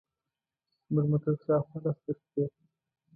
[0.87, 2.45] زموږ موټر شاوخوا لس دقیقې.